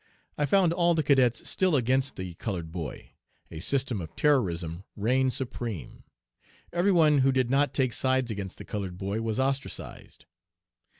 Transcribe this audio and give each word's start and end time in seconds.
I 0.35 0.47
found 0.47 0.73
all 0.73 0.95
the 0.95 1.03
cadets 1.03 1.47
still 1.47 1.75
against 1.75 2.15
the 2.15 2.33
colored 2.33 2.71
boy. 2.71 3.11
A 3.51 3.59
system 3.59 4.01
of 4.01 4.15
terrorism 4.15 4.83
reigned 4.95 5.31
supreme. 5.31 6.05
Every 6.73 6.91
one 6.91 7.19
who 7.19 7.31
did 7.31 7.51
not 7.51 7.71
take 7.71 7.93
sides 7.93 8.31
against 8.31 8.57
the 8.57 8.65
colored 8.65 8.97
boy 8.97 9.21
was 9.21 9.39
ostracized. 9.39 10.25